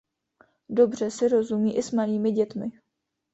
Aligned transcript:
Dobře 0.69 1.11
si 1.11 1.27
rozumí 1.27 1.77
i 1.77 1.83
s 1.83 1.91
malými 1.91 2.31
dětmi. 2.31 2.71